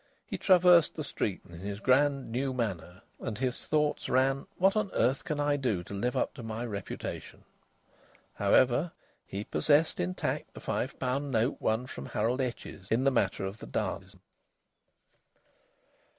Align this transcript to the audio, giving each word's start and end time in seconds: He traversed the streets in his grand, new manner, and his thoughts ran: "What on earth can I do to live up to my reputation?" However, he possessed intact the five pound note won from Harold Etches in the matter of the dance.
He 0.25 0.35
traversed 0.35 0.95
the 0.95 1.03
streets 1.03 1.45
in 1.47 1.59
his 1.59 1.79
grand, 1.79 2.31
new 2.31 2.55
manner, 2.55 3.03
and 3.19 3.37
his 3.37 3.59
thoughts 3.67 4.09
ran: 4.09 4.47
"What 4.57 4.75
on 4.75 4.89
earth 4.93 5.23
can 5.23 5.39
I 5.39 5.57
do 5.57 5.83
to 5.83 5.93
live 5.93 6.17
up 6.17 6.33
to 6.33 6.41
my 6.41 6.65
reputation?" 6.65 7.43
However, 8.33 8.93
he 9.27 9.43
possessed 9.43 9.99
intact 9.99 10.55
the 10.55 10.59
five 10.59 10.97
pound 10.97 11.29
note 11.29 11.61
won 11.61 11.85
from 11.85 12.07
Harold 12.07 12.41
Etches 12.41 12.87
in 12.89 13.03
the 13.03 13.11
matter 13.11 13.45
of 13.45 13.59
the 13.59 13.67
dance. 13.67 14.15